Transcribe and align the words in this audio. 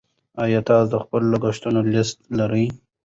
ایا 0.43 0.59
تاسو 0.67 0.87
د 0.93 0.95
خپلو 1.03 1.25
لګښتونو 1.33 1.79
لیست 1.93 2.17
لرئ. 2.37 2.65